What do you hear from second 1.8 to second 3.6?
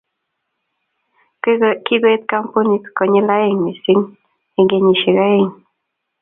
Kikoet kampunit konyil aeng